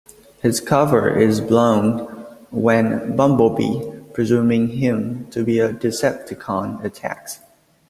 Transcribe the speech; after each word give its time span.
His 0.41 0.59
cover 0.59 1.15
is 1.15 1.41
blown 1.41 1.99
when 2.49 3.15
Bumblebee, 3.15 4.01
presuming 4.13 4.69
him 4.69 5.29
to 5.29 5.43
be 5.45 5.59
a 5.59 5.71
Decepticon, 5.71 6.83
attacks. 6.83 7.37